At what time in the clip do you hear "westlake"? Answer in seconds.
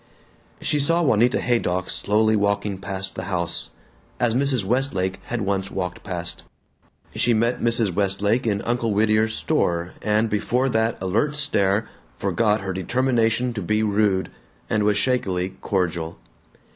4.65-5.19, 7.93-8.47